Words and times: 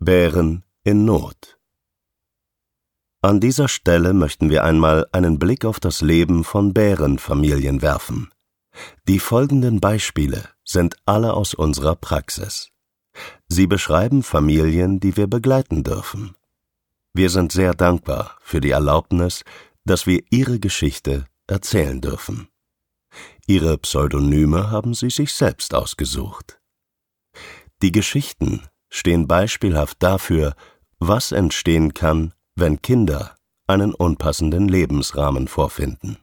Bären 0.00 0.62
in 0.84 1.04
Not 1.04 1.58
An 3.20 3.40
dieser 3.40 3.66
Stelle 3.66 4.14
möchten 4.14 4.48
wir 4.48 4.62
einmal 4.62 5.08
einen 5.10 5.40
Blick 5.40 5.64
auf 5.64 5.80
das 5.80 6.02
Leben 6.02 6.44
von 6.44 6.72
Bärenfamilien 6.72 7.82
werfen. 7.82 8.30
Die 9.08 9.18
folgenden 9.18 9.80
Beispiele 9.80 10.48
sind 10.64 10.94
alle 11.04 11.34
aus 11.34 11.52
unserer 11.52 11.96
Praxis. 11.96 12.70
Sie 13.48 13.66
beschreiben 13.66 14.22
Familien, 14.22 15.00
die 15.00 15.16
wir 15.16 15.26
begleiten 15.26 15.82
dürfen. 15.82 16.36
Wir 17.12 17.28
sind 17.28 17.50
sehr 17.50 17.74
dankbar 17.74 18.36
für 18.40 18.60
die 18.60 18.70
Erlaubnis, 18.70 19.42
dass 19.84 20.06
wir 20.06 20.22
Ihre 20.30 20.60
Geschichte 20.60 21.26
erzählen 21.48 22.00
dürfen. 22.00 22.46
Ihre 23.48 23.76
Pseudonyme 23.78 24.70
haben 24.70 24.94
Sie 24.94 25.10
sich 25.10 25.32
selbst 25.32 25.74
ausgesucht. 25.74 26.60
Die 27.82 27.90
Geschichten 27.90 28.62
stehen 28.88 29.26
beispielhaft 29.26 30.02
dafür, 30.02 30.54
was 30.98 31.32
entstehen 31.32 31.94
kann, 31.94 32.32
wenn 32.54 32.82
Kinder 32.82 33.36
einen 33.66 33.94
unpassenden 33.94 34.68
Lebensrahmen 34.68 35.48
vorfinden. 35.48 36.18